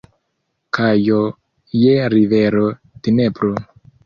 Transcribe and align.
Kajo 0.77 1.19
je 1.83 1.93
rivero 2.15 2.65
Dnepro. 3.09 3.55